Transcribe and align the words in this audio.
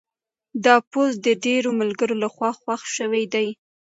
دا 0.65 0.75
پوسټ 0.91 1.15
د 1.25 1.27
ډېرو 1.45 1.69
ملګرو 1.81 2.15
لخوا 2.23 2.49
خوښ 2.59 2.81
شوی 2.97 3.23
دی. 3.33 3.47